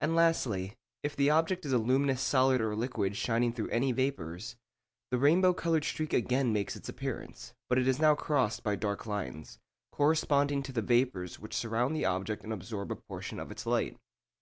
[0.00, 4.56] And lastly, if the object is a luminous solid or liquid shining through any vapours,
[5.10, 9.04] the rainbow coloured streak again makes its appearance, but it is now crossed by dark
[9.04, 9.58] lines,
[9.92, 13.98] corresponding to the vapours which surround the object and absorb a portion of its light.